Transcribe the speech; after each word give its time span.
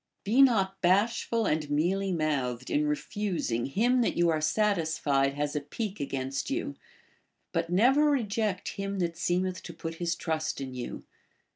* 0.15 0.23
Be 0.23 0.41
not 0.41 0.81
bashful 0.81 1.45
and 1.45 1.69
mealy 1.69 2.11
mouthed 2.11 2.71
in 2.71 2.87
refusing 2.87 3.67
him 3.67 4.01
that 4.01 4.17
you 4.17 4.29
are 4.29 4.41
satisfied 4.41 5.35
has 5.35 5.55
a 5.55 5.61
pique 5.61 5.99
against 5.99 6.49
you; 6.49 6.73
but 7.51 7.69
never 7.69 8.09
reject 8.09 8.69
him 8.69 8.97
that 8.97 9.15
seemeth 9.15 9.61
to 9.61 9.75
put 9.75 9.97
his 10.01 10.15
trust 10.15 10.59
in 10.59 10.73
you. 10.73 11.03